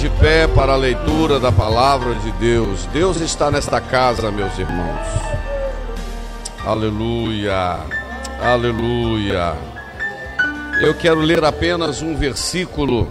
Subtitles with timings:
[0.00, 2.86] De pé para a leitura da palavra de Deus.
[2.86, 5.06] Deus está nesta casa, meus irmãos.
[6.64, 7.80] Aleluia,
[8.40, 9.54] aleluia.
[10.80, 13.10] Eu quero ler apenas um versículo.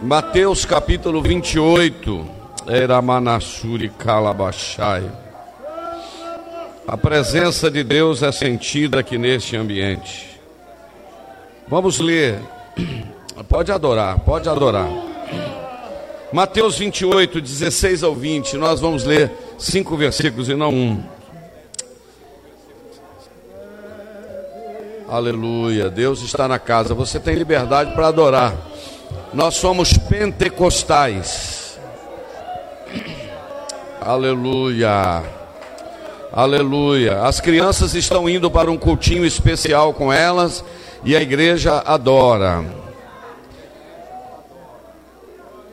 [0.00, 2.24] Mateus capítulo 28.
[2.68, 5.10] Era Manassuri Calabachai.
[6.86, 10.40] A presença de Deus é sentida aqui neste ambiente.
[11.66, 12.38] Vamos ler
[13.44, 14.88] Pode adorar, pode adorar.
[16.32, 18.56] Mateus 28, 16 ao 20.
[18.56, 21.02] Nós vamos ler cinco versículos e não um.
[25.08, 25.88] Aleluia.
[25.88, 26.94] Deus está na casa.
[26.94, 28.54] Você tem liberdade para adorar.
[29.32, 31.78] Nós somos pentecostais.
[34.00, 35.22] Aleluia.
[36.32, 37.22] Aleluia.
[37.22, 40.64] As crianças estão indo para um cultinho especial com elas
[41.04, 42.87] e a igreja adora.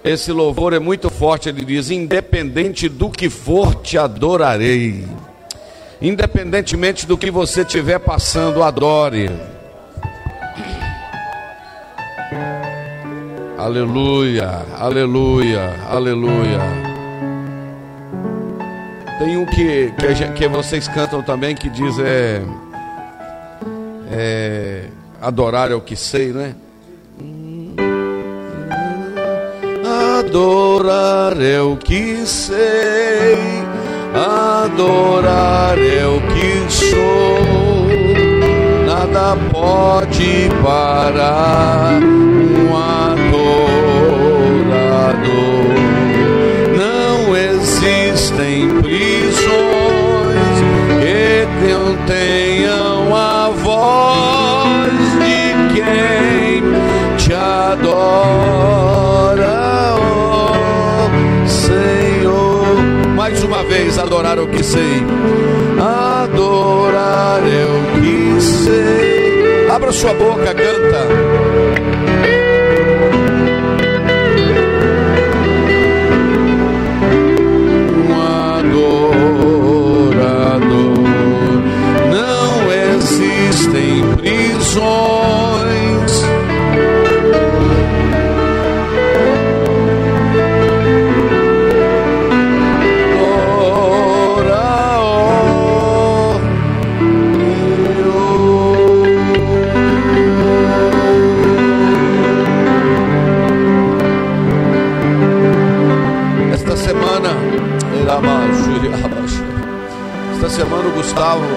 [0.05, 5.07] Esse louvor é muito forte, ele diz: Independente do que for, te adorarei.
[5.99, 9.31] Independentemente do que você estiver passando, adore.
[13.57, 16.59] Aleluia, aleluia, aleluia.
[19.17, 22.43] Tem um que, que, que vocês cantam também que diz é,
[24.11, 24.83] é
[25.19, 26.53] adorar é o que sei, né?
[30.27, 33.37] Adorar é o que sei,
[34.13, 37.85] adorar é o que sou.
[38.85, 42.01] Nada pode parar
[63.97, 65.03] adorar o que sei.
[65.79, 69.69] Adorar é o que sei.
[69.69, 71.54] Abra sua boca, canta.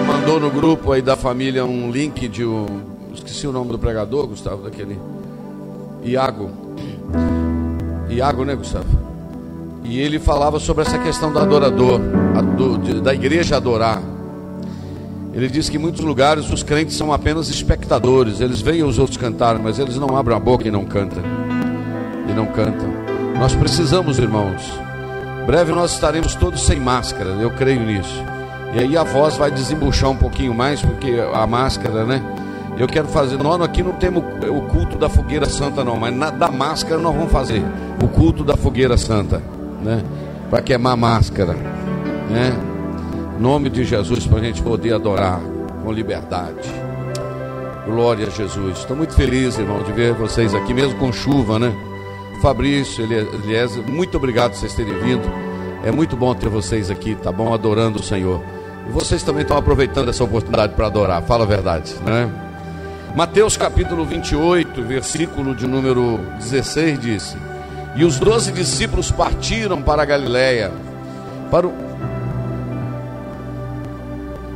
[0.05, 2.65] Mandou no grupo aí da família um link de um.
[3.13, 4.97] Esqueci o nome do pregador, Gustavo, daquele.
[6.03, 6.49] Iago.
[8.09, 8.87] Iago, né, Gustavo?
[9.83, 11.99] E ele falava sobre essa questão do adorador,
[12.55, 14.01] do, da igreja adorar.
[15.33, 19.17] Ele disse que em muitos lugares os crentes são apenas espectadores, eles veem os outros
[19.17, 21.23] cantarem, mas eles não abrem a boca e não cantam.
[22.27, 22.89] E não cantam.
[23.37, 24.61] Nós precisamos, irmãos.
[25.45, 28.23] Breve nós estaremos todos sem máscara, eu creio nisso.
[28.73, 32.21] E aí a voz vai desembuchar um pouquinho mais, porque a máscara, né?
[32.77, 33.37] Eu quero fazer.
[33.37, 37.13] Nós aqui não temos o culto da fogueira santa, não, mas na, da máscara nós
[37.13, 37.63] vamos fazer
[38.01, 39.41] o culto da fogueira santa,
[39.81, 40.03] né?
[40.49, 41.53] Para queimar máscara,
[42.29, 42.55] né?
[43.39, 45.41] Nome de Jesus, para a gente poder adorar
[45.83, 46.69] com liberdade.
[47.85, 48.79] Glória a Jesus.
[48.79, 51.73] Estou muito feliz, irmão, de ver vocês aqui, mesmo com chuva, né?
[52.41, 55.29] Fabrício, Eliezer, muito obrigado por vocês terem vindo.
[55.83, 57.53] É muito bom ter vocês aqui, tá bom?
[57.53, 58.41] Adorando o Senhor.
[58.91, 62.29] Vocês também estão aproveitando essa oportunidade para adorar, fala a verdade, né?
[63.15, 67.37] Mateus capítulo 28, versículo de número 16 disse:
[67.95, 70.71] E os doze discípulos partiram para a Galiléia,
[71.51, 71.73] para o.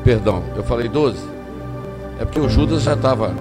[0.03, 1.17] Perdão, eu falei 12?
[2.19, 3.33] É porque o Judas já estava.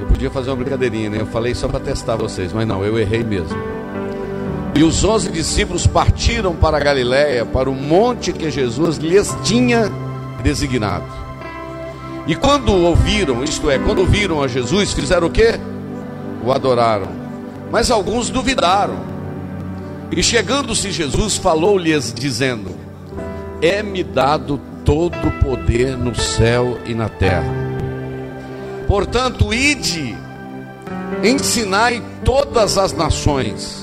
[0.00, 1.20] Eu podia fazer uma brincadeirinha, né?
[1.20, 3.79] Eu falei só para testar vocês, mas não, eu errei mesmo.
[4.74, 9.90] E os onze discípulos partiram para a Galiléia, para o monte que Jesus lhes tinha
[10.42, 11.04] designado.
[12.26, 15.58] E quando ouviram, isto é, quando viram a Jesus, fizeram o quê?
[16.44, 17.08] O adoraram.
[17.70, 18.94] Mas alguns duvidaram.
[20.12, 22.70] E chegando-se Jesus, falou-lhes, dizendo:
[23.62, 27.52] É-me dado todo o poder no céu e na terra.
[28.88, 30.16] Portanto, ide,
[31.22, 33.79] ensinai todas as nações,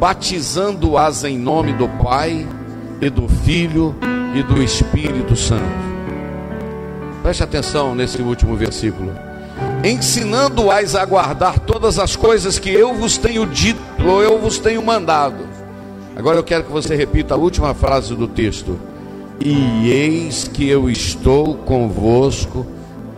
[0.00, 2.48] batizando-as em nome do Pai
[3.02, 3.94] e do Filho
[4.34, 5.62] e do Espírito Santo.
[7.22, 9.12] Preste atenção nesse último versículo.
[9.84, 14.82] Ensinando-as a guardar todas as coisas que eu vos tenho dito ou eu vos tenho
[14.82, 15.46] mandado.
[16.16, 18.80] Agora eu quero que você repita a última frase do texto.
[19.38, 22.66] E eis que eu estou convosco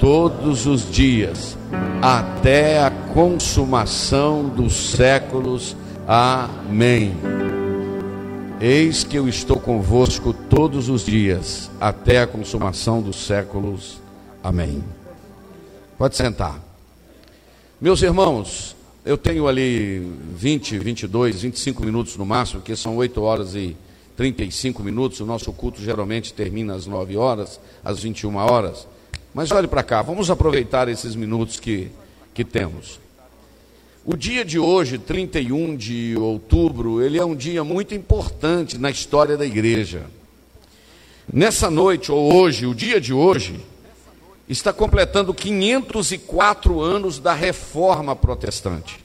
[0.01, 1.57] todos os dias,
[2.01, 5.77] até a consumação dos séculos.
[6.07, 7.15] Amém.
[8.61, 14.01] Eis que eu estou convosco todos os dias, até a consumação dos séculos.
[14.43, 14.83] Amém.
[15.97, 16.61] Pode sentar.
[17.81, 20.01] Meus irmãos, eu tenho ali
[20.35, 23.77] 20, 22, 25 minutos no máximo, porque são 8 horas e
[24.17, 25.21] 35 minutos.
[25.21, 28.87] O nosso culto geralmente termina às 9 horas, às 21 horas.
[29.35, 31.91] Mas olhe para cá, vamos aproveitar esses minutos que,
[32.35, 33.01] que temos.
[34.05, 39.37] O dia de hoje, 31 de outubro, ele é um dia muito importante na história
[39.37, 40.07] da igreja.
[41.33, 43.61] Nessa noite, ou hoje, o dia de hoje,
[44.49, 48.99] está completando 504 anos da reforma protestante.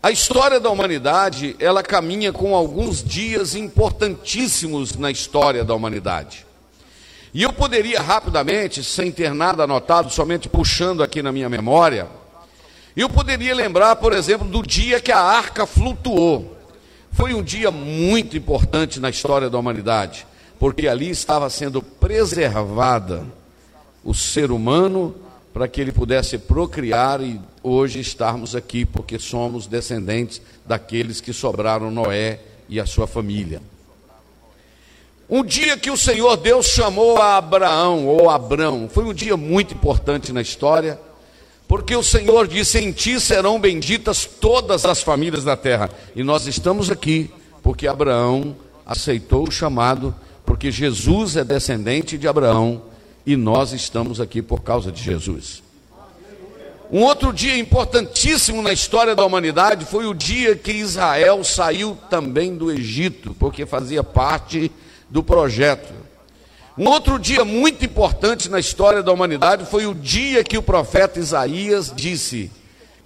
[0.00, 6.46] A história da humanidade, ela caminha com alguns dias importantíssimos na história da humanidade.
[7.34, 12.21] E eu poderia rapidamente, sem ter nada anotado, somente puxando aqui na minha memória,
[13.00, 16.56] eu poderia lembrar, por exemplo, do dia que a arca flutuou.
[17.12, 20.26] Foi um dia muito importante na história da humanidade,
[20.58, 23.26] porque ali estava sendo preservada
[24.04, 25.14] o ser humano
[25.52, 31.90] para que ele pudesse procriar e hoje estarmos aqui, porque somos descendentes daqueles que sobraram
[31.90, 33.60] Noé e a sua família.
[35.28, 39.74] Um dia que o Senhor Deus chamou a Abraão, ou Abrão, foi um dia muito
[39.74, 40.98] importante na história,
[41.72, 45.88] porque o Senhor disse: Em ti serão benditas todas as famílias da terra.
[46.14, 47.30] E nós estamos aqui
[47.62, 48.54] porque Abraão
[48.84, 50.14] aceitou o chamado,
[50.44, 52.82] porque Jesus é descendente de Abraão
[53.24, 55.62] e nós estamos aqui por causa de Jesus.
[56.90, 62.54] Um outro dia importantíssimo na história da humanidade foi o dia que Israel saiu também
[62.54, 64.70] do Egito, porque fazia parte
[65.08, 65.94] do projeto.
[66.76, 71.18] Um outro dia muito importante na história da humanidade foi o dia que o profeta
[71.20, 72.50] Isaías disse: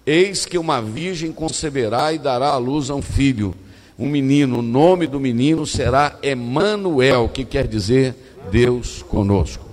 [0.06, 3.54] Eis que uma virgem conceberá e dará à luz a um filho,
[3.98, 4.60] um menino.
[4.60, 8.14] O nome do menino será Emanuel, que quer dizer
[8.52, 9.66] Deus conosco.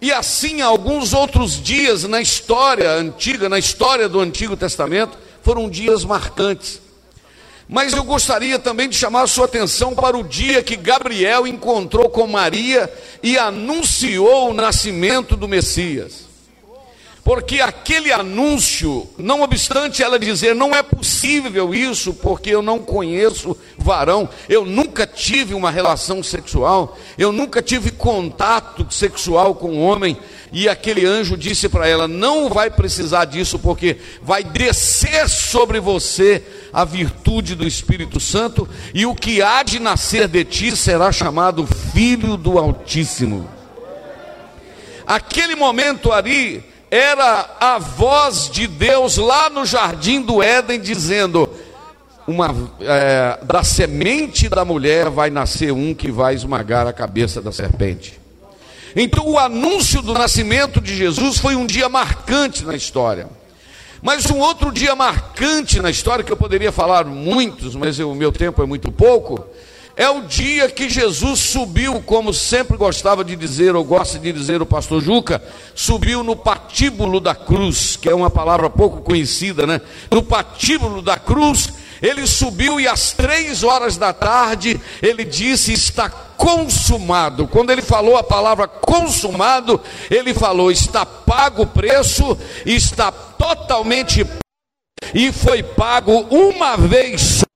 [0.00, 6.04] E assim, alguns outros dias na história antiga, na história do Antigo Testamento, foram dias
[6.04, 6.80] marcantes.
[7.70, 12.10] Mas eu gostaria também de chamar a sua atenção para o dia que Gabriel encontrou
[12.10, 16.29] com Maria e anunciou o nascimento do Messias
[17.24, 23.56] porque aquele anúncio, não obstante ela dizer, não é possível isso, porque eu não conheço
[23.78, 30.16] varão, eu nunca tive uma relação sexual, eu nunca tive contato sexual com um homem,
[30.52, 36.42] e aquele anjo disse para ela: não vai precisar disso, porque vai descer sobre você
[36.72, 41.66] a virtude do Espírito Santo, e o que há de nascer de ti será chamado
[41.66, 43.48] Filho do Altíssimo.
[45.06, 51.48] Aquele momento ali, era a voz de Deus lá no jardim do Éden dizendo:
[52.26, 57.52] uma, é, da semente da mulher vai nascer um que vai esmagar a cabeça da
[57.52, 58.18] serpente.
[58.96, 63.28] Então, o anúncio do nascimento de Jesus foi um dia marcante na história.
[64.02, 68.32] Mas um outro dia marcante na história, que eu poderia falar muitos, mas o meu
[68.32, 69.46] tempo é muito pouco,
[69.96, 74.62] é o dia que Jesus subiu, como sempre gostava de dizer, ou gosta de dizer
[74.62, 75.42] o pastor Juca,
[75.74, 79.80] subiu no patíbulo da cruz, que é uma palavra pouco conhecida, né?
[80.10, 86.08] No patíbulo da cruz, Ele subiu e às três horas da tarde ele disse: Está
[86.08, 87.46] consumado.
[87.46, 89.78] Quando ele falou a palavra consumado,
[90.10, 94.26] ele falou: Está pago o preço, está totalmente
[95.14, 97.49] e foi pago uma vez só.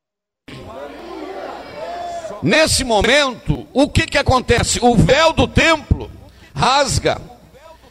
[2.45, 4.79] Nesse momento, o que, que acontece?
[4.83, 6.11] O véu do templo
[6.55, 7.19] rasga.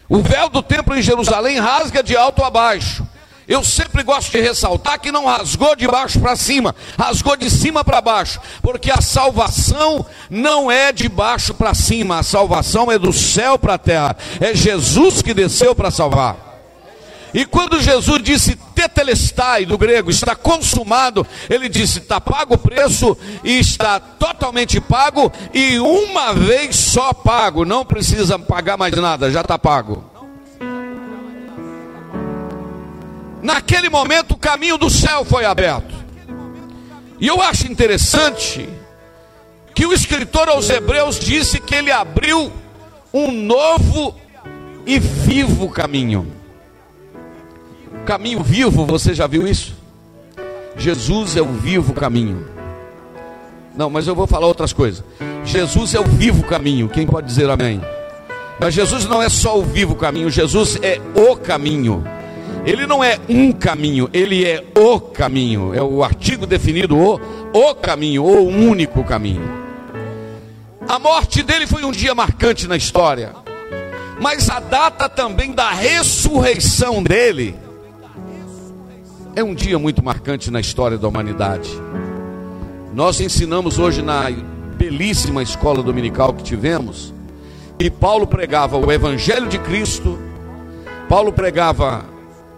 [0.08, 3.04] O véu do templo em Jerusalém rasga de alto a baixo.
[3.48, 7.84] Eu sempre gosto de ressaltar que não rasgou de baixo para cima, rasgou de cima
[7.84, 13.12] para baixo, porque a salvação não é de baixo para cima, a salvação é do
[13.12, 14.16] céu para a terra.
[14.40, 16.53] É Jesus que desceu para salvar.
[17.34, 23.18] E quando Jesus disse tetelestai, do grego, está consumado, ele disse: está pago o preço
[23.44, 29.42] e está totalmente pago e uma vez só pago, não precisa pagar mais nada, já
[29.42, 30.04] está pago.
[33.42, 35.94] Naquele momento o caminho do céu foi aberto.
[37.20, 38.70] E eu acho interessante
[39.74, 42.52] que o escritor aos Hebreus disse que ele abriu
[43.14, 44.16] um novo
[44.86, 46.43] e vivo caminho.
[48.06, 49.74] Caminho vivo, você já viu isso?
[50.78, 52.46] Jesus é o vivo caminho.
[53.76, 55.04] Não, mas eu vou falar outras coisas.
[55.46, 56.90] Jesus é o vivo caminho.
[56.90, 57.82] Quem pode dizer amém?
[58.60, 62.04] Mas Jesus não é só o vivo caminho, Jesus é o caminho.
[62.66, 65.74] Ele não é um caminho, ele é o caminho.
[65.74, 67.20] É o artigo definido o,
[67.54, 69.64] o caminho, o único caminho.
[70.88, 73.34] A morte dele foi um dia marcante na história.
[74.20, 77.56] Mas a data também da ressurreição dele
[79.36, 81.70] é um dia muito marcante na história da humanidade.
[82.94, 84.30] Nós ensinamos hoje na
[84.78, 87.14] belíssima escola dominical que tivemos,
[87.80, 90.20] que Paulo pregava o evangelho de Cristo,
[91.10, 92.06] Paulo pregava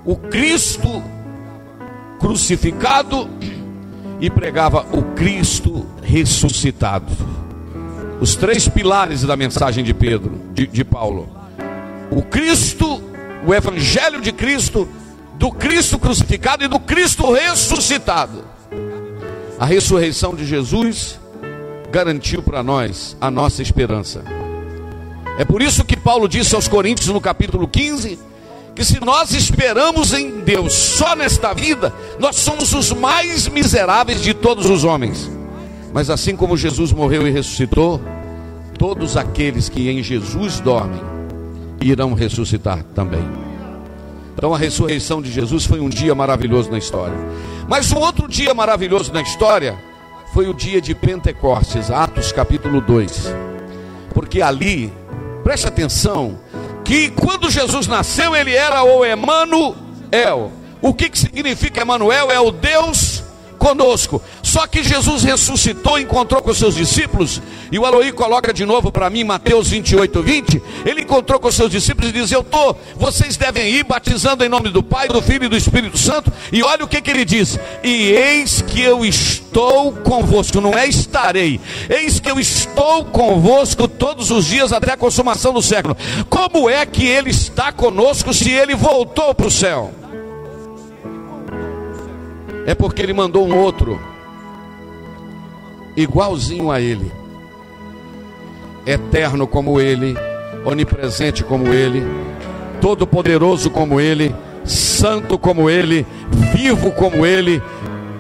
[0.04, 1.02] o Cristo
[2.20, 3.30] crucificado
[4.20, 7.12] e pregava o Cristo ressuscitado.
[8.20, 11.30] Os três pilares da mensagem de Pedro, de, de Paulo:
[12.12, 13.02] o Cristo,
[13.46, 14.88] o Evangelho de Cristo,
[15.38, 18.44] do Cristo crucificado e do Cristo ressuscitado.
[19.60, 21.20] A ressurreição de Jesus
[21.92, 24.24] garantiu para nós a nossa esperança.
[25.38, 28.20] É por isso que Paulo disse aos Coríntios no capítulo 15
[28.76, 34.34] que se nós esperamos em Deus só nesta vida, nós somos os mais miseráveis de
[34.34, 35.32] todos os homens.
[35.94, 38.02] Mas assim como Jesus morreu e ressuscitou,
[38.78, 41.00] todos aqueles que em Jesus dormem
[41.82, 43.24] irão ressuscitar também.
[44.36, 47.16] Então a ressurreição de Jesus foi um dia maravilhoso na história.
[47.68, 49.78] Mas um outro dia maravilhoso na história
[50.34, 53.34] foi o dia de Pentecostes, Atos capítulo 2.
[54.14, 54.94] Porque ali,
[55.44, 56.38] preste atenção,
[56.84, 60.52] que quando Jesus nasceu, ele era o Emanuel.
[60.82, 62.30] O que, que significa Emanuel?
[62.30, 63.15] É o Deus
[63.66, 64.22] conosco.
[64.44, 67.42] Só que Jesus ressuscitou, encontrou com seus discípulos,
[67.72, 70.62] e o Aloí coloca de novo para mim, Mateus 28, 20.
[70.86, 74.70] Ele encontrou com seus discípulos e diz: Eu estou, vocês devem ir batizando em nome
[74.70, 76.32] do Pai, do Filho e do Espírito Santo.
[76.52, 80.88] E olha o que, que ele diz: E eis que eu estou convosco, não é
[80.88, 85.98] estarei, eis que eu estou convosco todos os dias até a consumação do século.
[86.30, 90.05] Como é que ele está conosco se ele voltou para o céu?
[92.66, 94.00] É porque ele mandou um outro
[95.96, 97.12] igualzinho a ele,
[98.86, 100.16] eterno como ele,
[100.66, 102.04] onipresente como ele,
[102.82, 106.06] todo-poderoso como ele, santo como ele,
[106.54, 107.62] vivo como ele,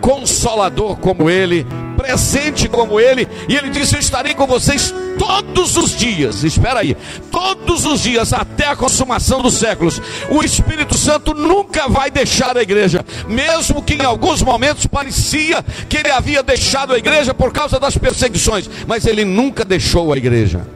[0.05, 1.65] consolador como ele,
[1.97, 6.43] presente como ele, e ele disse: Eu estarei com vocês todos os dias.
[6.43, 6.95] Espera aí,
[7.31, 10.00] todos os dias até a consumação dos séculos.
[10.29, 15.97] O Espírito Santo nunca vai deixar a igreja, mesmo que em alguns momentos parecia que
[15.97, 20.67] ele havia deixado a igreja por causa das perseguições, mas ele nunca deixou a igreja.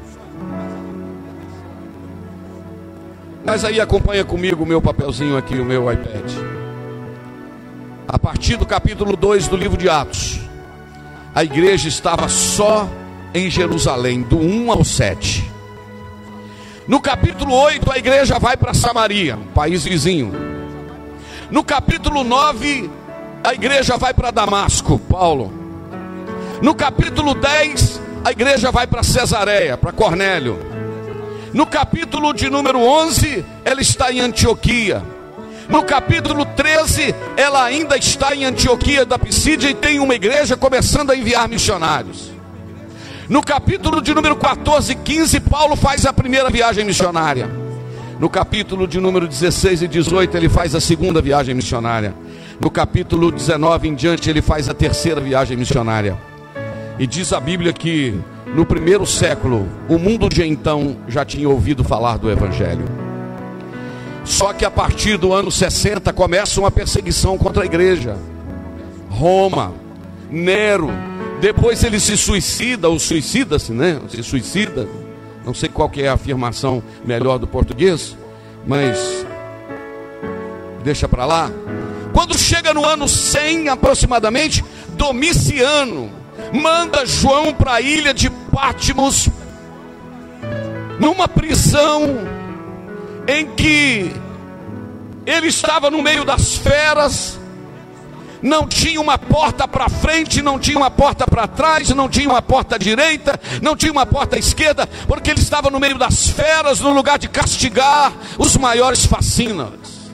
[3.46, 6.59] Mas aí acompanha comigo o meu papelzinho aqui, o meu iPad.
[8.12, 10.40] A partir do capítulo 2 do livro de Atos
[11.34, 12.90] a igreja estava só
[13.34, 15.50] em Jerusalém, do 1 ao 7.
[16.88, 20.34] No capítulo 8, a igreja vai para Samaria, um país vizinho.
[21.52, 22.90] No capítulo 9,
[23.44, 25.54] a igreja vai para Damasco, Paulo.
[26.64, 30.58] No capítulo 10, a igreja vai para Cesareia, para Cornélio.
[31.54, 35.19] No capítulo de número 11, ela está em Antioquia.
[35.70, 41.12] No capítulo 13, ela ainda está em Antioquia da Pisídia e tem uma igreja começando
[41.12, 42.32] a enviar missionários.
[43.30, 47.48] No capítulo de número 14 e 15, Paulo faz a primeira viagem missionária.
[48.20, 52.16] No capítulo de número 16 e 18, ele faz a segunda viagem missionária.
[52.60, 56.18] No capítulo 19 em diante, ele faz a terceira viagem missionária.
[56.98, 58.20] E diz a Bíblia que
[58.56, 63.09] no primeiro século, o mundo de então já tinha ouvido falar do Evangelho.
[64.30, 68.16] Só que a partir do ano 60 começa uma perseguição contra a igreja.
[69.10, 69.74] Roma,
[70.30, 70.92] Nero,
[71.42, 74.00] depois ele se suicida, ou suicida-se, né?
[74.08, 74.88] Se suicida.
[75.44, 78.16] Não sei qual que é a afirmação melhor do português,
[78.68, 79.26] mas
[80.84, 81.52] deixa para lá.
[82.14, 86.12] Quando chega no ano 100 aproximadamente, Domiciano
[86.54, 89.28] manda João para a ilha de Pátimos,
[91.00, 92.39] numa prisão
[93.30, 94.12] em que
[95.24, 97.38] ele estava no meio das feras,
[98.42, 102.42] não tinha uma porta para frente, não tinha uma porta para trás, não tinha uma
[102.42, 106.92] porta direita, não tinha uma porta esquerda, porque ele estava no meio das feras, no
[106.92, 110.10] lugar de castigar os maiores fascínoras.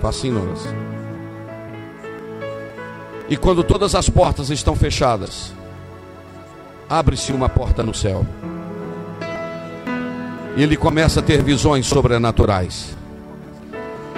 [0.00, 0.60] Fascínoras.
[3.28, 5.52] E quando todas as portas estão fechadas,
[6.88, 8.26] abre-se uma porta no céu.
[10.56, 12.96] Ele começa a ter visões sobrenaturais.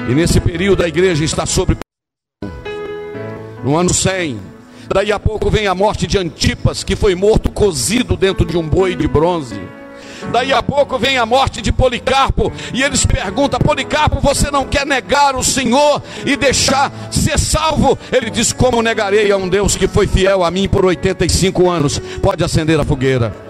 [0.09, 1.77] E nesse período a igreja está sobre
[3.63, 4.39] no ano 100.
[4.93, 8.69] Daí a pouco vem a morte de Antipas, que foi morto cozido dentro de um
[8.69, 9.59] boi de bronze.
[10.31, 14.87] Daí a pouco vem a morte de Policarpo, e eles perguntam: Policarpo, você não quer
[14.87, 17.99] negar o Senhor e deixar ser salvo?
[18.13, 21.99] Ele diz: Como negarei a um Deus que foi fiel a mim por 85 anos?
[22.21, 23.44] Pode acender a fogueira.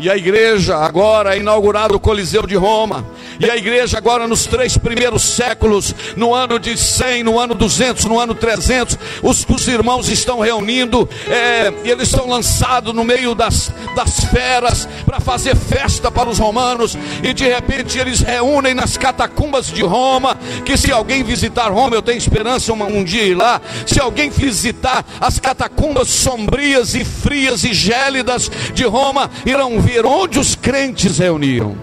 [0.00, 3.04] E a igreja agora é inaugurado o Coliseu de Roma.
[3.40, 8.04] E a igreja agora nos três primeiros séculos, no ano de 100, no ano 200,
[8.04, 13.72] no ano 300, os, os irmãos estão reunindo, é, eles são lançados no meio das,
[13.96, 16.96] das feras para fazer festa para os romanos.
[17.22, 20.36] E de repente eles reúnem nas catacumbas de Roma.
[20.64, 23.60] Que se alguém visitar Roma, eu tenho esperança um, um dia ir lá.
[23.84, 30.54] Se alguém visitar as catacumbas sombrias e frias e gélidas de Roma, irão onde os
[30.54, 31.76] crentes reuniam.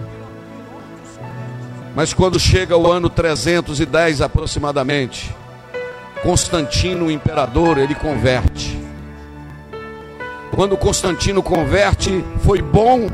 [1.94, 5.34] Mas quando chega o ano 310 aproximadamente,
[6.22, 8.78] Constantino, o imperador, ele converte.
[10.54, 13.08] Quando Constantino converte, foi bom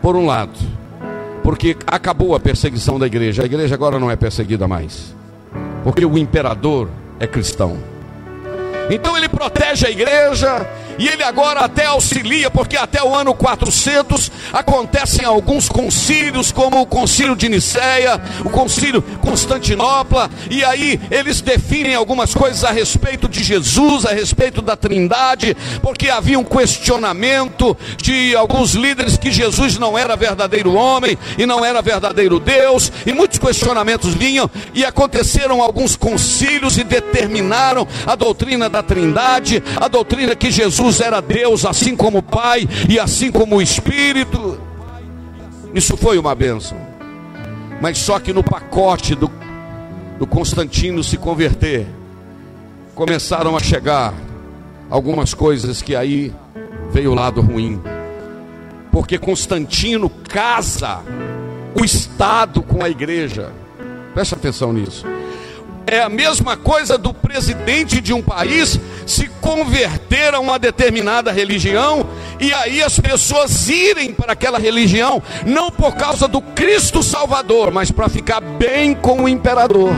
[0.00, 0.58] por um lado,
[1.42, 3.42] porque acabou a perseguição da igreja.
[3.42, 5.14] A igreja agora não é perseguida mais,
[5.84, 6.88] porque o imperador
[7.20, 7.78] é cristão.
[8.90, 10.66] Então ele protege a igreja
[10.98, 16.86] e ele agora até auxilia, porque até o ano 400 acontecem alguns concílios, como o
[16.86, 23.42] concílio de Nicéia, o concílio Constantinopla, e aí eles definem algumas coisas a respeito de
[23.42, 29.96] Jesus, a respeito da Trindade, porque havia um questionamento de alguns líderes que Jesus não
[29.96, 35.94] era verdadeiro homem e não era verdadeiro Deus, e muitos questionamentos vinham e aconteceram alguns
[35.96, 41.94] concílios e determinaram a doutrina da Trindade, a doutrina que Jesus Jesus era Deus, assim
[41.94, 44.58] como o Pai e assim como o Espírito.
[45.74, 46.78] Isso foi uma bênção.
[47.80, 49.30] Mas só que no pacote do,
[50.18, 51.86] do Constantino se converter,
[52.94, 54.14] começaram a chegar
[54.88, 56.32] algumas coisas que aí
[56.90, 57.80] veio o lado ruim.
[58.90, 61.02] Porque Constantino casa
[61.78, 63.52] o Estado com a igreja.
[64.14, 65.04] Presta atenção nisso.
[65.90, 72.06] É a mesma coisa do presidente de um país se converter a uma determinada religião
[72.38, 77.90] e aí as pessoas irem para aquela religião, não por causa do Cristo Salvador, mas
[77.90, 79.94] para ficar bem com o imperador.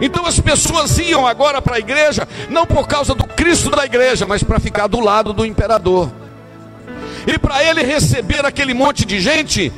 [0.00, 4.24] Então as pessoas iam agora para a igreja, não por causa do Cristo da igreja,
[4.24, 6.10] mas para ficar do lado do imperador.
[7.26, 9.70] E para ele receber aquele monte de gente,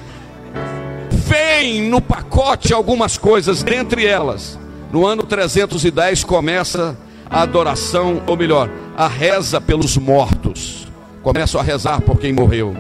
[1.28, 4.58] vem no pacote algumas coisas, dentre elas,
[4.90, 6.96] no ano 310 começa
[7.28, 10.88] a adoração, ou melhor, a reza pelos mortos.
[11.22, 12.74] Começam a rezar por quem morreu.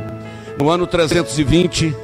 [0.58, 1.94] No ano 320,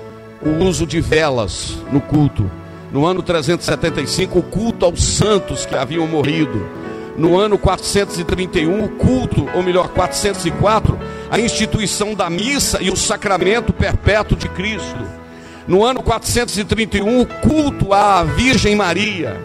[0.42, 2.50] o uso de velas no culto.
[2.92, 6.68] No ano 375, o culto aos santos que haviam morrido.
[7.16, 10.98] No ano 431, o culto, ou melhor, 404,
[11.30, 15.23] a instituição da missa e o sacramento perpétuo de Cristo.
[15.66, 19.40] No ano 431, o culto à Virgem Maria.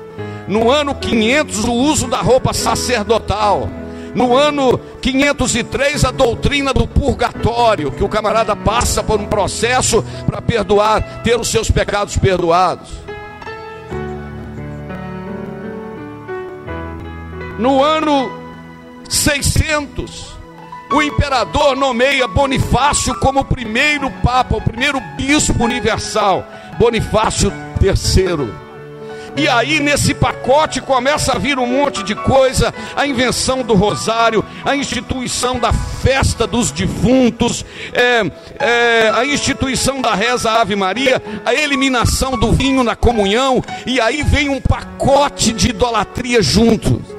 [0.48, 3.70] No ano 500, o uso da roupa sacerdotal.
[4.14, 10.42] No ano 503, a doutrina do purgatório, que o camarada passa por um processo para
[10.42, 12.90] perdoar, ter os seus pecados perdoados.
[17.60, 18.32] No ano
[19.08, 20.39] 600,
[20.92, 26.46] o imperador nomeia Bonifácio como o primeiro papa, o primeiro bispo universal.
[26.78, 28.54] Bonifácio Terceiro,
[29.40, 34.44] e aí nesse pacote começa a vir um monte de coisa: a invenção do rosário,
[34.66, 41.54] a instituição da festa dos defuntos, é, é, a instituição da reza Ave Maria, a
[41.54, 47.19] eliminação do vinho na comunhão, e aí vem um pacote de idolatria junto.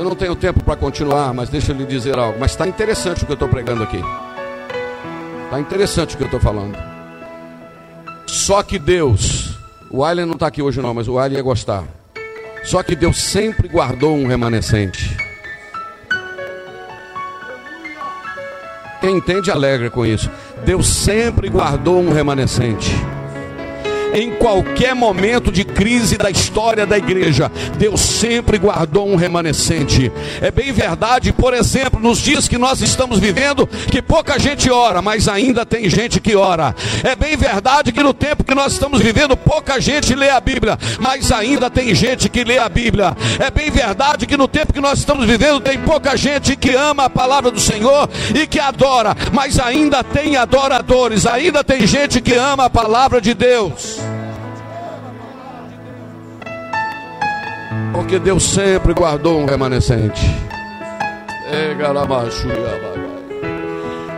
[0.00, 2.38] Eu não tenho tempo para continuar, mas deixa eu lhe dizer algo.
[2.40, 4.02] Mas está interessante o que eu estou pregando aqui.
[5.44, 6.74] Está interessante o que eu estou falando.
[8.26, 9.58] Só que Deus,
[9.90, 11.84] o William não está aqui hoje não, mas o William ia gostar.
[12.64, 15.14] Só que Deus sempre guardou um remanescente.
[19.02, 20.30] Quem entende alegra com isso.
[20.64, 22.90] Deus sempre guardou um remanescente
[24.12, 30.10] em qualquer momento de crise da história da igreja, Deus sempre guardou um remanescente.
[30.40, 35.00] É bem verdade, por exemplo, nos dias que nós estamos vivendo, que pouca gente ora,
[35.00, 36.74] mas ainda tem gente que ora.
[37.04, 40.78] É bem verdade que no tempo que nós estamos vivendo, pouca gente lê a Bíblia,
[40.98, 43.16] mas ainda tem gente que lê a Bíblia.
[43.38, 47.04] É bem verdade que no tempo que nós estamos vivendo, tem pouca gente que ama
[47.04, 52.34] a palavra do Senhor e que adora, mas ainda tem adoradores, ainda tem gente que
[52.34, 53.99] ama a palavra de Deus.
[57.92, 60.22] Porque Deus sempre guardou um remanescente.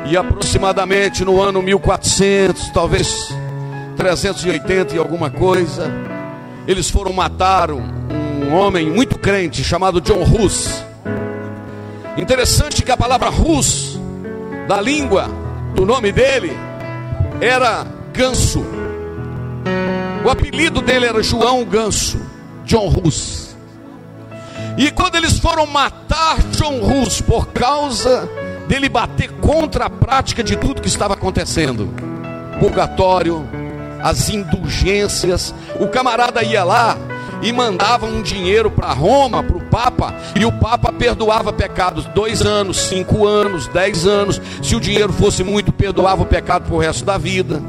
[0.05, 3.35] E aproximadamente no ano 1400, talvez
[3.97, 5.91] 380 e alguma coisa,
[6.67, 7.83] eles foram matar um,
[8.45, 10.85] um homem muito crente chamado John Hus.
[12.17, 13.99] Interessante que a palavra Hus,
[14.69, 15.29] da língua,
[15.75, 16.53] do nome dele,
[17.41, 18.63] era ganso.
[20.25, 22.21] O apelido dele era João Ganso,
[22.65, 23.52] John Hus.
[24.83, 28.29] E quando eles foram matar John Hus por causa
[28.67, 31.89] dele bater contra a prática de tudo que estava acontecendo,
[32.59, 33.49] purgatório,
[34.03, 36.97] as indulgências, o camarada ia lá
[37.43, 42.43] e mandava um dinheiro para Roma, para o Papa, e o Papa perdoava pecados dois
[42.43, 44.43] anos, cinco anos, dez anos.
[44.61, 47.63] Se o dinheiro fosse muito, perdoava o pecado para o resto da vida.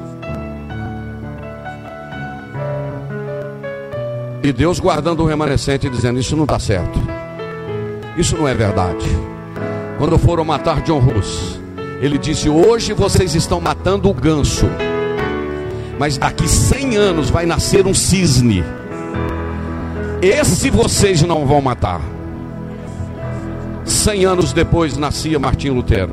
[4.43, 6.99] E Deus guardando o remanescente dizendo: Isso não está certo.
[8.17, 9.05] Isso não é verdade.
[9.97, 11.59] Quando foram matar John Rus,
[12.01, 14.65] ele disse: Hoje vocês estão matando o ganso,
[15.97, 18.61] mas daqui 100 anos vai nascer um cisne.
[20.21, 22.01] Esse vocês não vão matar.
[23.85, 26.11] 100 anos depois nascia Martinho Lutero.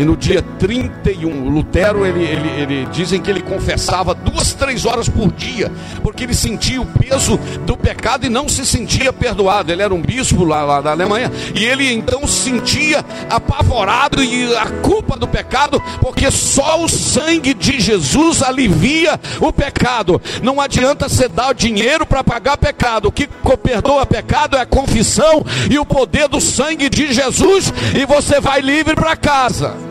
[0.00, 5.10] E no dia 31, Lutero, ele, ele, ele, dizem que ele confessava duas, três horas
[5.10, 5.70] por dia,
[6.02, 9.70] porque ele sentia o peso do pecado e não se sentia perdoado.
[9.70, 14.56] Ele era um bispo lá, lá da Alemanha, e ele então se sentia apavorado e
[14.56, 20.18] a culpa do pecado, porque só o sangue de Jesus alivia o pecado.
[20.42, 23.08] Não adianta você dar dinheiro para pagar pecado.
[23.08, 23.28] O que
[23.62, 28.62] perdoa pecado é a confissão e o poder do sangue de Jesus, e você vai
[28.62, 29.89] livre para casa.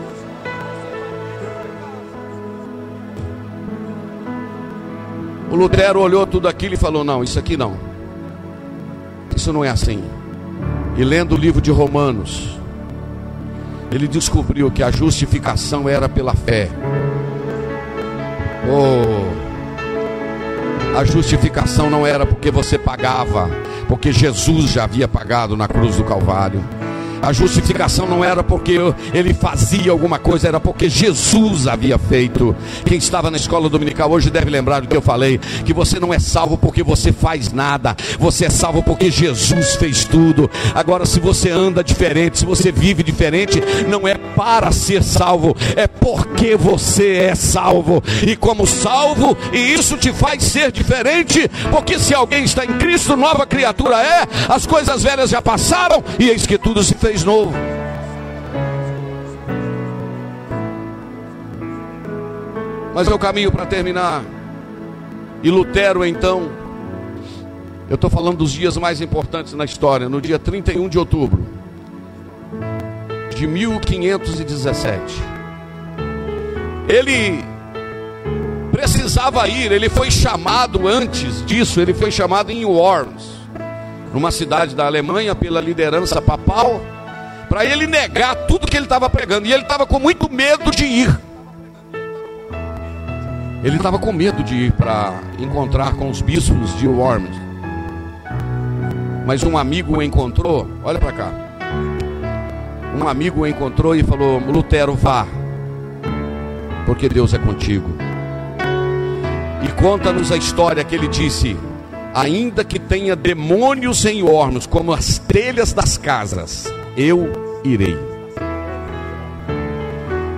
[5.50, 7.74] O Lutero olhou tudo aquilo e falou: Não, isso aqui não.
[9.34, 10.02] Isso não é assim.
[10.96, 12.56] E lendo o livro de Romanos,
[13.90, 16.68] ele descobriu que a justificação era pela fé.
[18.68, 19.30] Oh,
[20.96, 23.50] a justificação não era porque você pagava,
[23.88, 26.62] porque Jesus já havia pagado na cruz do Calvário.
[27.22, 28.78] A justificação não era porque
[29.12, 32.56] ele fazia alguma coisa, era porque Jesus havia feito.
[32.84, 36.14] Quem estava na escola dominical hoje deve lembrar do que eu falei: que você não
[36.14, 40.50] é salvo porque você faz nada, você é salvo porque Jesus fez tudo.
[40.74, 45.86] Agora, se você anda diferente, se você vive diferente, não é para ser salvo, é
[45.86, 48.02] porque você é salvo.
[48.26, 53.16] E como salvo, e isso te faz ser diferente, porque se alguém está em Cristo,
[53.16, 57.52] nova criatura é, as coisas velhas já passaram e eis que tudo se fez novo.
[62.94, 64.22] Mas é o caminho para terminar.
[65.42, 66.50] E Lutero, então,
[67.88, 71.60] eu estou falando dos dias mais importantes na história, no dia 31 de outubro
[73.34, 75.00] de 1517.
[76.86, 77.42] Ele
[78.70, 83.30] precisava ir, ele foi chamado antes disso, ele foi chamado em Worms,
[84.12, 86.82] numa cidade da Alemanha, pela liderança papal
[87.50, 89.48] para ele negar tudo que ele estava pregando.
[89.48, 91.20] E ele estava com muito medo de ir.
[93.64, 97.36] Ele estava com medo de ir para encontrar com os bispos de Worms.
[99.26, 101.32] Mas um amigo o encontrou, olha para cá.
[102.98, 105.26] Um amigo o encontrou e falou: Lutero, vá.
[106.86, 107.90] porque Deus é contigo.
[109.62, 111.56] E conta-nos a história que ele disse:
[112.14, 117.32] ainda que tenha demônios em hornos, como as telhas das casas, eu
[117.64, 117.96] irei.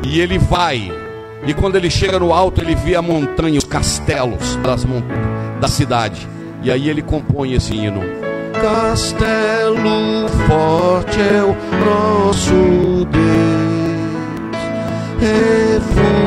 [0.04, 0.92] E ele vai,
[1.46, 4.86] e quando ele chega no alto, ele vê a montanha, os castelos das,
[5.60, 6.28] da cidade.
[6.62, 8.00] E aí ele compõe esse hino.
[8.52, 13.22] Castelo forte é o nosso Deus,
[15.18, 16.22] refúgio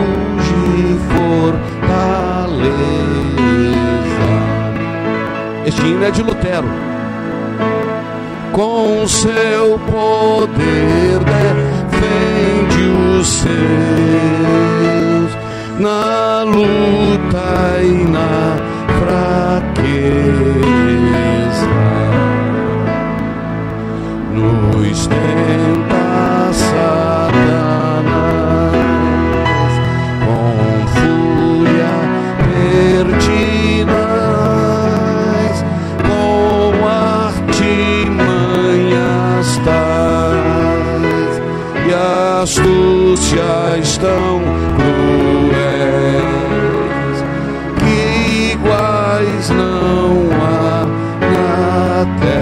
[1.15, 2.75] fortaleza.
[5.65, 6.94] Este hino é de Lutero.
[8.51, 12.83] Com seu poder defende
[13.19, 13.55] os seus
[15.79, 18.55] na luta e na
[18.99, 19.85] fraqueza.
[24.33, 26.04] Nos tenta
[43.95, 44.41] estão
[44.75, 45.55] cruéis
[47.79, 50.85] que iguais não há
[51.21, 52.35] na terra.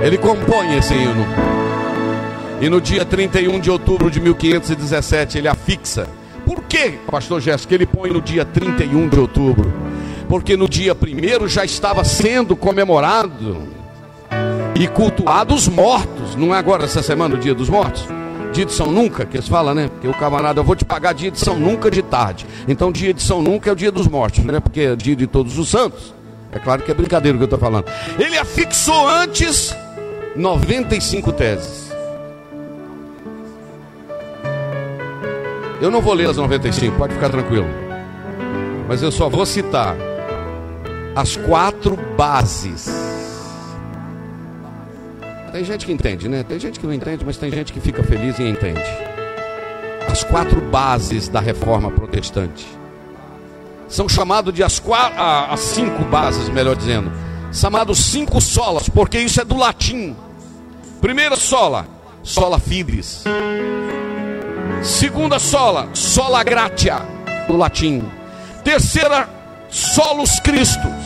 [0.00, 1.26] Ele compõe esse hino.
[2.60, 6.08] E no dia 31 de outubro de 1517 ele afixa.
[6.44, 9.87] Por que, pastor Jéssica, ele põe no dia 31 de outubro?
[10.28, 13.62] Porque no dia 1 já estava sendo comemorado
[14.78, 16.36] e cultuado os mortos.
[16.36, 18.06] Não é agora essa semana o dia dos mortos?
[18.52, 19.88] Dia de São Nunca, que eles falam, né?
[19.88, 22.46] Porque o camarada, eu vou te pagar dia de São Nunca de tarde.
[22.66, 24.60] Então dia de São Nunca é o dia dos mortos, né?
[24.60, 26.14] Porque é dia de todos os santos.
[26.52, 27.86] É claro que é brincadeira o que eu estou falando.
[28.18, 29.74] Ele afixou antes
[30.36, 31.88] 95 teses.
[35.80, 37.66] Eu não vou ler as 95, pode ficar tranquilo.
[38.88, 39.94] Mas eu só vou citar
[41.14, 42.88] as quatro bases.
[45.52, 46.42] Tem gente que entende, né?
[46.42, 48.82] Tem gente que não entende, mas tem gente que fica feliz e entende.
[50.10, 52.66] As quatro bases da reforma protestante
[53.88, 57.10] são chamados de as, quatro, as cinco bases, melhor dizendo,
[57.52, 60.14] chamados cinco solas, porque isso é do latim.
[61.00, 61.86] Primeira sola,
[62.22, 63.24] sola fidelis.
[64.82, 67.00] Segunda sola, sola gratia,
[67.46, 68.04] do latim.
[68.62, 69.28] Terceira,
[69.70, 70.97] solus Christus.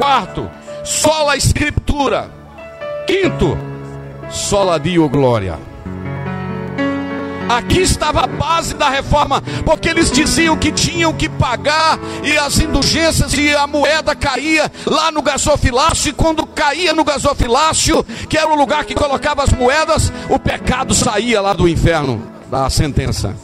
[0.00, 0.50] Quarto,
[0.82, 2.30] sola escritura.
[3.06, 3.54] Quinto,
[4.30, 5.58] sola dio glória.
[7.46, 12.58] Aqui estava a base da reforma, porque eles diziam que tinham que pagar e as
[12.58, 18.48] indulgências e a moeda caía lá no gasofilácio, e quando caía no gasofilácio, que era
[18.48, 23.36] o lugar que colocava as moedas, o pecado saía lá do inferno, da sentença.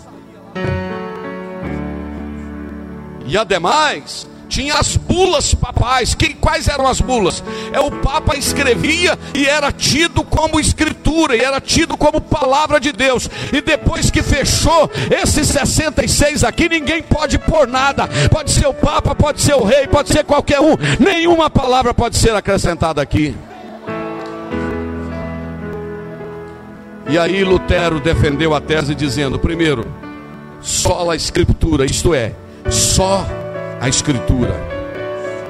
[3.26, 6.14] E ademais, tinha as bulas papais.
[6.14, 7.42] Que, quais eram as bulas?
[7.72, 12.92] É o Papa escrevia e era tido como escritura, e era tido como palavra de
[12.92, 13.28] Deus.
[13.52, 18.08] E depois que fechou esses 66 aqui, ninguém pode pôr nada.
[18.30, 20.76] Pode ser o Papa, pode ser o rei, pode ser qualquer um.
[20.98, 23.34] Nenhuma palavra pode ser acrescentada aqui.
[27.08, 29.86] E aí Lutero defendeu a tese dizendo: primeiro,
[30.60, 32.32] só a escritura, isto é,
[32.68, 33.24] só
[33.80, 34.54] a escritura,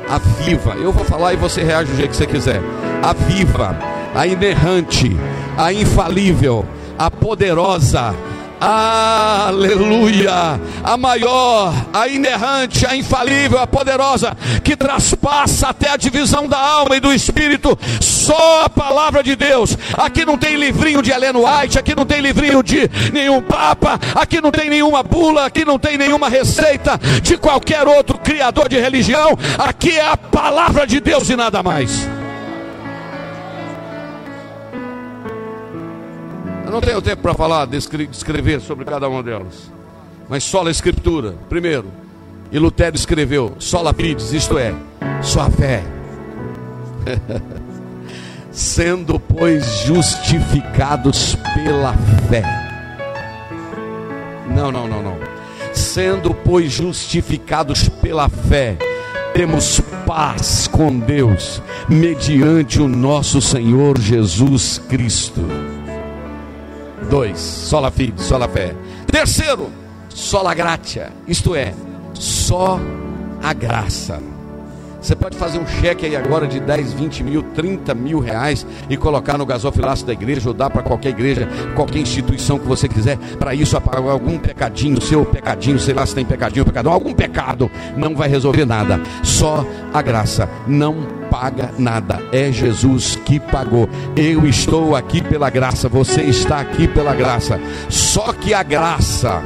[0.08, 0.74] a viva.
[0.74, 2.60] Eu vou falar e você reage do jeito que você quiser.
[3.02, 3.78] A viva,
[4.14, 5.16] a inerrante,
[5.56, 6.64] a infalível,
[6.98, 8.14] a poderosa,
[8.60, 10.60] Aleluia!
[10.82, 16.96] A maior, a inerrante, a infalível, a poderosa, que traspassa até a divisão da alma
[16.96, 19.76] e do espírito, só a palavra de Deus.
[19.94, 24.40] Aqui não tem livrinho de Heleno White, aqui não tem livrinho de nenhum papa, aqui
[24.40, 29.36] não tem nenhuma bula, aqui não tem nenhuma receita de qualquer outro criador de religião.
[29.58, 32.08] Aqui é a palavra de Deus e nada mais.
[36.66, 39.70] Eu não tenho tempo para falar, descrever sobre cada uma delas.
[40.28, 41.86] Mas só a escritura, primeiro.
[42.50, 44.74] E Lutero escreveu, sola fides, isto é,
[45.22, 45.84] só a fé.
[48.50, 51.94] Sendo, pois, justificados pela
[52.28, 52.42] fé.
[54.52, 55.16] Não, não, não, não.
[55.72, 58.76] Sendo, pois, justificados pela fé,
[59.32, 65.75] temos paz com Deus, mediante o nosso Senhor Jesus Cristo.
[67.10, 68.74] Dois, sola fide, sola fé.
[69.10, 69.70] Terceiro,
[70.08, 71.72] sola gratia, isto é,
[72.14, 72.80] só
[73.42, 74.35] a graça.
[75.06, 78.96] Você pode fazer um cheque aí agora de 10, 20 mil, 30 mil reais e
[78.96, 83.16] colocar no gasofilaço da igreja ou dar para qualquer igreja, qualquer instituição que você quiser.
[83.38, 87.70] Para isso, apagar algum pecadinho, seu pecadinho, sei lá se tem pecadinho pecadão, algum pecado,
[87.96, 89.00] não vai resolver nada.
[89.22, 89.64] Só
[89.94, 90.96] a graça não
[91.30, 92.20] paga nada.
[92.32, 93.88] É Jesus que pagou.
[94.16, 97.60] Eu estou aqui pela graça, você está aqui pela graça.
[97.88, 99.40] Só que a graça,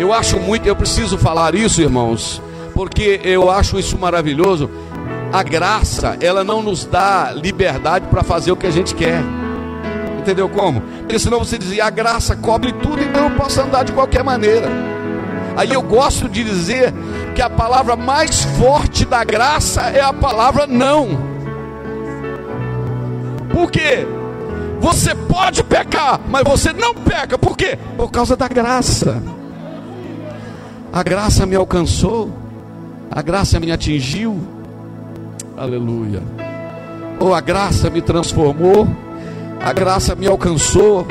[0.00, 2.42] eu acho muito, eu preciso falar isso, irmãos
[2.78, 4.70] porque eu acho isso maravilhoso.
[5.32, 9.20] A graça, ela não nos dá liberdade para fazer o que a gente quer.
[10.20, 10.80] Entendeu como?
[10.80, 14.68] Porque senão você dizia, a graça cobre tudo, então eu posso andar de qualquer maneira.
[15.56, 16.94] Aí eu gosto de dizer
[17.34, 21.18] que a palavra mais forte da graça é a palavra não.
[23.50, 24.06] Por quê?
[24.78, 27.36] Você pode pecar, mas você não peca.
[27.36, 27.76] Por quê?
[27.96, 29.20] Por causa da graça.
[30.92, 32.46] A graça me alcançou.
[33.18, 34.38] A graça me atingiu.
[35.56, 36.22] Aleluia.
[37.18, 38.86] Ou oh, a graça me transformou.
[39.60, 41.04] A graça me alcançou.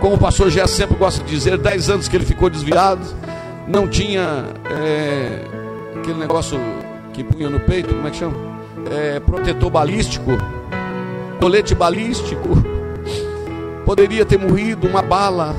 [0.00, 3.02] Como o pastor Gé sempre gosta de dizer, dez anos que ele ficou desviado,
[3.68, 5.44] não tinha é,
[5.94, 6.58] aquele negócio
[7.12, 8.34] que punha no peito, como é que chama?
[8.90, 10.30] É, protetor balístico,
[11.38, 12.48] colete balístico.
[13.84, 15.54] Poderia ter morrido uma bala,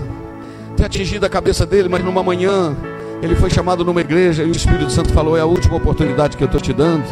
[0.76, 2.76] ter atingido a cabeça dele, mas numa manhã
[3.24, 6.44] ele foi chamado numa igreja e o Espírito Santo falou: É a última oportunidade que
[6.44, 7.06] eu estou te dando.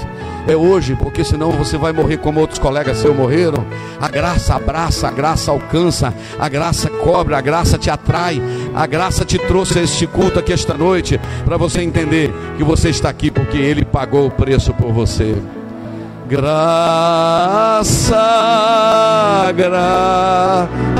[0.47, 3.63] É hoje, porque senão você vai morrer como outros colegas seus morreram.
[3.99, 8.41] A graça abraça, a graça alcança, a graça cobra, a graça te atrai,
[8.73, 12.89] a graça te trouxe a este culto aqui esta noite, para você entender que você
[12.89, 15.35] está aqui porque Ele pagou o preço por você.
[16.27, 18.15] Graça,
[19.55, 20.91] graça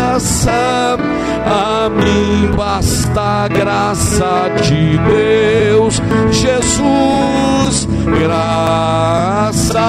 [1.81, 5.99] a mim basta a graça de Deus,
[6.31, 7.87] Jesus,
[8.19, 9.79] graça,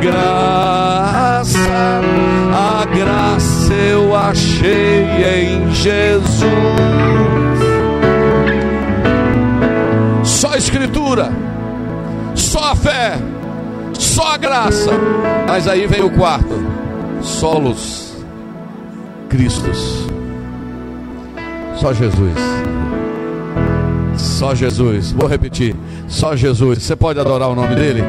[0.00, 1.58] graça,
[2.54, 6.50] a graça eu achei em Jesus.
[10.22, 11.32] Só a Escritura,
[12.36, 13.18] só a fé,
[13.94, 14.92] só a graça.
[15.48, 16.64] Mas aí vem o quarto:
[17.22, 18.14] solos,
[19.28, 19.99] Cristos.
[21.80, 22.34] Só Jesus.
[24.18, 25.12] Só Jesus.
[25.12, 25.74] Vou repetir.
[26.08, 26.82] Só Jesus.
[26.82, 28.02] Você pode adorar o nome dele?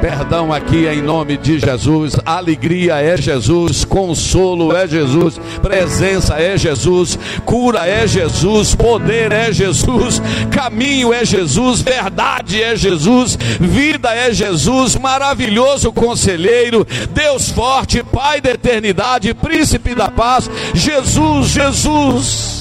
[0.00, 2.14] Perdão aqui é em nome de Jesus.
[2.24, 3.84] Alegria é Jesus.
[3.84, 5.40] Consolo é Jesus.
[5.60, 7.18] Presença é Jesus.
[7.44, 8.76] Cura é Jesus.
[8.76, 10.22] Poder é Jesus.
[10.52, 11.82] Caminho é Jesus.
[11.82, 13.36] Verdade é Jesus.
[13.58, 14.94] Vida é Jesus.
[14.94, 16.86] Maravilhoso conselheiro.
[17.12, 18.04] Deus forte.
[18.04, 19.34] Pai da eternidade.
[19.34, 20.48] Príncipe da paz.
[20.74, 22.59] Jesus, Jesus.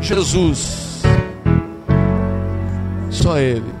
[0.00, 1.02] Jesus.
[3.10, 3.80] Só Ele.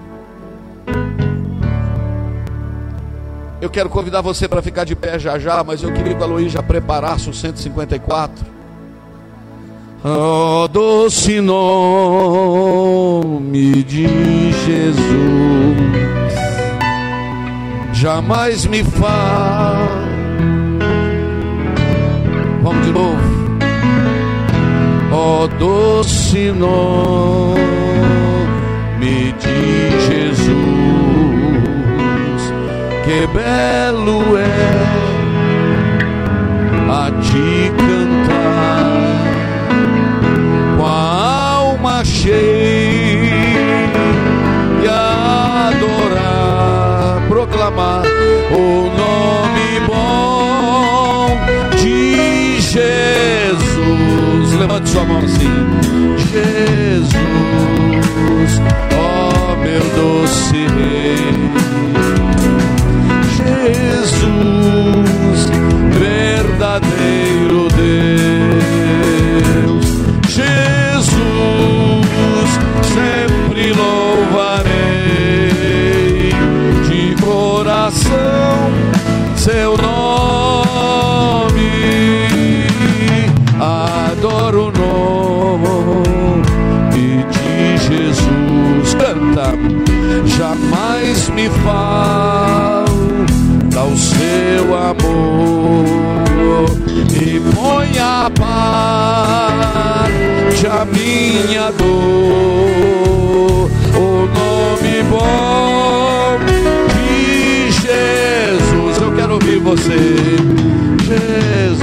[3.60, 6.26] Eu quero convidar você para ficar de pé já já, mas eu queria que a
[6.26, 8.46] Luiz já preparasse o 154.
[10.02, 12.22] Oh, doce nome
[13.82, 14.08] de
[14.50, 15.76] Jesus,
[17.92, 19.90] jamais me faz.
[22.62, 23.29] Vamos de novo
[25.20, 27.58] ó doce nome
[29.42, 30.52] de Jesus,
[33.04, 34.40] que belo é
[36.90, 38.90] a te cantar
[40.76, 40.88] com a
[41.56, 43.30] alma cheia
[44.82, 44.86] e
[45.68, 46.28] adorar,
[47.28, 48.02] proclamar
[48.52, 51.38] o nome bom
[51.76, 53.39] de Jesus
[54.60, 55.48] levante sua mão assim.
[56.32, 57.12] Jesus,
[58.94, 61.16] ó meu doce rei.
[63.38, 65.40] Jesus,
[65.98, 67.68] verdadeiro
[69.64, 69.86] Deus.
[70.28, 71.16] Jesus,
[72.92, 74.68] sempre louvarei
[76.86, 78.58] de coração
[79.36, 79.89] seu jamais
[91.40, 92.90] me falta
[93.82, 96.66] o seu amor
[97.10, 98.66] e põe a parte
[100.66, 103.70] a minha dor.
[103.96, 106.38] O nome bom
[106.94, 110.36] de Jesus, eu quero ouvir você,
[111.06, 111.79] Jesus.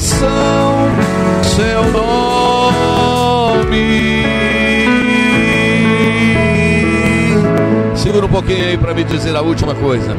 [0.00, 0.88] Nação
[1.42, 2.24] seu nome.
[7.94, 10.16] Segura um pouquinho aí para me dizer a última coisa.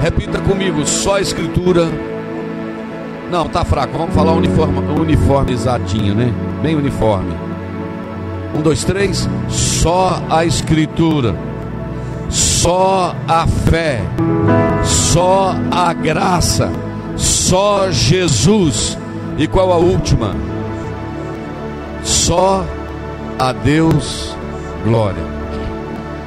[0.00, 1.86] Repita comigo, só a escritura.
[3.30, 3.98] Não, tá fraco.
[3.98, 6.32] Vamos falar uniforme, uniformizadinho, né?
[6.62, 7.34] Bem uniforme.
[8.56, 9.28] Um, dois, três.
[9.48, 11.36] Só a escritura.
[12.30, 14.00] Só a fé.
[14.82, 16.72] Só a graça.
[17.16, 18.98] Só Jesus.
[19.40, 20.36] E qual a última?
[22.02, 22.62] Só
[23.38, 24.36] a Deus
[24.84, 25.22] glória.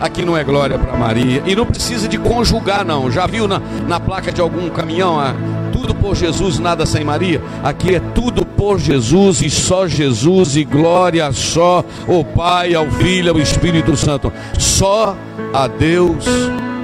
[0.01, 1.43] Aqui não é glória para Maria.
[1.45, 3.11] E não precisa de conjugar, não.
[3.11, 5.20] Já viu na, na placa de algum caminhão?
[5.20, 5.36] Ah,
[5.72, 7.39] tudo por Jesus, nada sem Maria.
[7.64, 13.32] Aqui é tudo por Jesus e só Jesus e glória só o Pai, ao Filho,
[13.32, 14.34] ao Espírito Santo.
[14.57, 15.16] Só
[15.53, 16.26] a Deus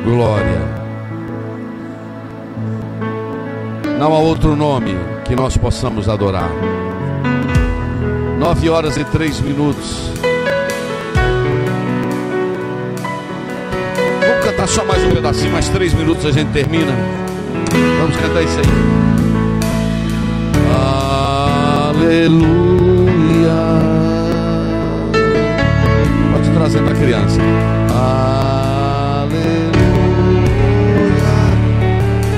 [0.04, 0.79] glória.
[4.00, 4.96] Não há outro nome
[5.26, 6.50] que nós possamos adorar.
[8.40, 10.10] Nove horas e três minutos.
[14.42, 16.94] cantar só mais um pedacinho, mais três minutos a gente termina.
[18.00, 18.66] Vamos cantar isso aí.
[21.90, 22.70] Aleluia.
[26.32, 27.42] Pode trazer para a criança.
[29.22, 29.70] Aleluia.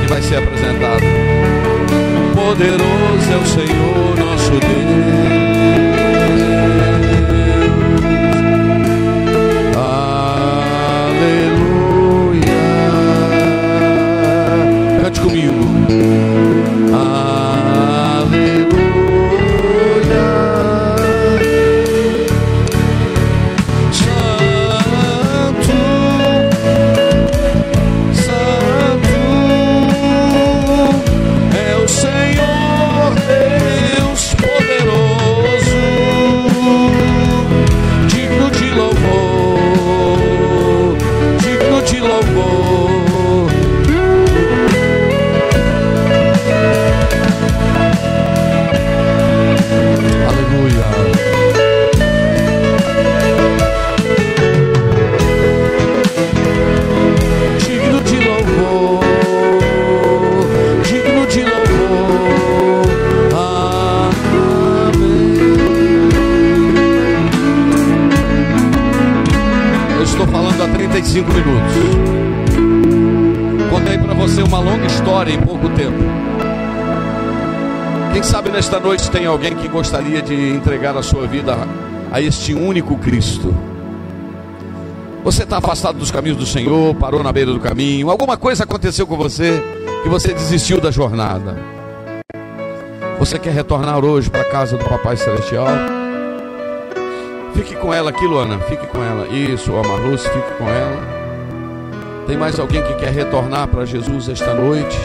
[0.04, 0.91] E vai ser apresentado.
[2.52, 5.41] Poderoso é o Senhor nosso Deus.
[79.82, 81.58] Gostaria de entregar a sua vida
[82.12, 83.52] a este único Cristo.
[85.24, 89.08] Você está afastado dos caminhos do Senhor, parou na beira do caminho, alguma coisa aconteceu
[89.08, 89.60] com você
[90.04, 91.58] que você desistiu da jornada.
[93.18, 95.66] Você quer retornar hoje para a casa do Papai Celestial?
[97.56, 98.60] Fique com ela aqui, Luana.
[98.60, 99.28] Fique com ela.
[99.30, 101.02] Isso, Marluz, fique com ela.
[102.28, 105.00] Tem mais alguém que quer retornar para Jesus esta noite?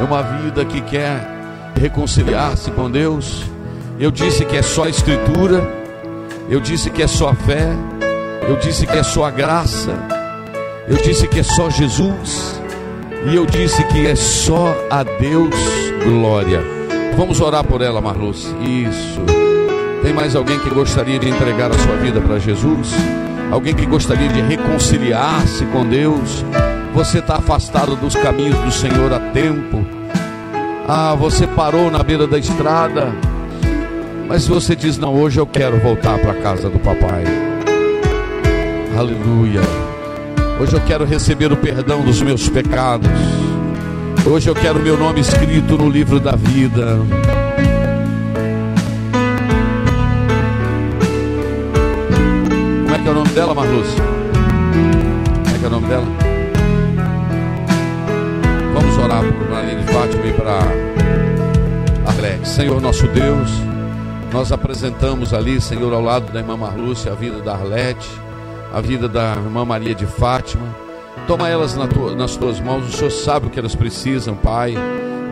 [0.00, 1.28] É uma vida que quer
[1.78, 3.51] reconciliar-se com Deus.
[3.98, 5.62] Eu disse que é só a Escritura,
[6.48, 7.68] eu disse que é só a fé,
[8.48, 9.92] eu disse que é só a graça,
[10.88, 12.60] eu disse que é só Jesus,
[13.30, 15.54] e eu disse que é só a Deus
[16.04, 16.60] glória.
[17.16, 18.48] Vamos orar por ela, Marluce.
[18.60, 19.20] Isso.
[20.02, 22.90] Tem mais alguém que gostaria de entregar a sua vida para Jesus?
[23.52, 26.44] Alguém que gostaria de reconciliar-se com Deus?
[26.94, 29.84] Você está afastado dos caminhos do Senhor há tempo
[30.86, 33.12] ah, você parou na beira da estrada.
[34.32, 37.22] Mas você diz: Não, hoje eu quero voltar para a casa do papai.
[38.96, 39.60] Aleluia.
[40.58, 43.10] Hoje eu quero receber o perdão dos meus pecados.
[44.24, 46.96] Hoje eu quero meu nome escrito no livro da vida.
[52.84, 54.02] Como é que é o nome dela, Marlúcia?
[55.44, 56.06] Como é que é o nome dela?
[58.72, 60.58] Vamos orar por Maria de Fátima e para
[62.16, 62.48] Alex.
[62.48, 63.71] Senhor nosso Deus,
[64.32, 68.08] nós apresentamos ali, Senhor, ao lado da irmã Marlúcia, a vida da Arlete,
[68.72, 70.74] a vida da irmã Maria de Fátima.
[71.26, 74.74] Toma elas na tua, nas tuas mãos, o Senhor sabe o que elas precisam, Pai.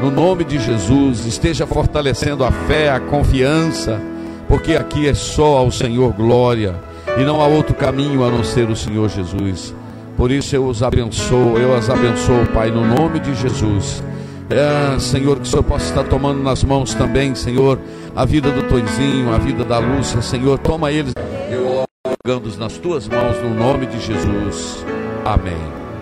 [0.00, 4.00] No nome de Jesus, esteja fortalecendo a fé, a confiança,
[4.46, 6.74] porque aqui é só ao Senhor glória
[7.16, 9.74] e não há outro caminho a não ser o Senhor Jesus.
[10.16, 14.02] Por isso eu os abençoo, eu as abençoo, Pai, no nome de Jesus.
[14.50, 17.78] É, Senhor, que o Senhor possa estar tomando nas mãos também, Senhor,
[18.16, 21.14] a vida do Toizinho, a vida da Lúcia, Senhor, toma eles,
[21.48, 21.84] eu
[22.26, 24.84] jogando nas tuas mãos, no nome de Jesus.
[25.24, 25.56] Amém.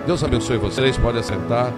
[0.07, 1.75] Deus abençoe vocês, pode assentar.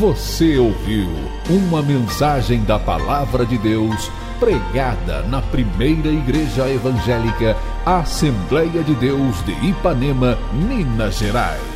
[0.00, 1.08] Você ouviu
[1.48, 9.52] uma mensagem da Palavra de Deus pregada na primeira Igreja Evangélica Assembleia de Deus de
[9.66, 11.75] Ipanema, Minas Gerais.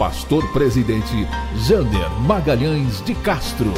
[0.00, 1.28] Pastor Presidente
[1.68, 3.70] Jander Magalhães de Castro.